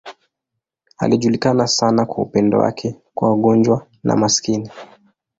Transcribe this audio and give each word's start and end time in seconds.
Alijulikana 0.97 1.67
sana 1.67 2.05
kwa 2.05 2.23
upendo 2.23 2.59
wake 2.59 2.95
kwa 3.13 3.29
wagonjwa 3.29 3.87
na 4.03 4.15
maskini. 4.15 4.69